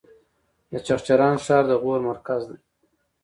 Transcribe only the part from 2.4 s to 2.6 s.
دی